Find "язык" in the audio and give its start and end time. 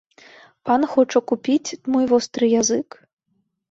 2.61-2.87